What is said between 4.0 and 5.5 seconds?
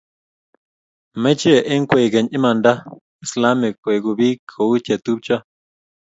biik kou che tupcho